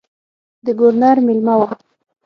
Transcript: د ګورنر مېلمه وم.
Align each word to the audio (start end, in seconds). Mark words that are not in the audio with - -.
د 0.65 0.67
ګورنر 0.79 1.17
مېلمه 1.27 1.53
وم. 1.59 1.71